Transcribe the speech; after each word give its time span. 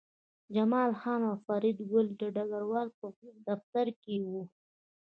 جمال 0.55 0.91
خان 1.01 1.21
او 1.29 1.35
فریدګل 1.45 2.07
د 2.21 2.23
ډګروال 2.35 2.87
په 2.99 3.05
دفتر 3.47 3.85
کې 4.01 4.15
وو 4.29 4.43